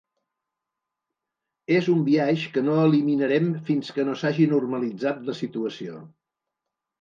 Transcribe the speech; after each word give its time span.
És 1.75 1.89
un 1.93 1.99
biaix 2.07 2.45
que 2.55 2.63
no 2.69 2.77
eliminarem 2.85 3.51
fins 3.69 3.93
que 3.99 4.07
no 4.09 4.17
s’hagi 4.23 4.49
normalitzat 4.55 5.21
la 5.29 5.37
situació. 5.43 6.01